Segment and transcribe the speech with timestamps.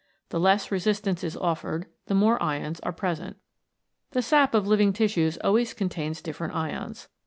[0.29, 3.37] The less resistance is offered the more ions are present.
[4.13, 7.07] The sap of living tissues always contains different ions.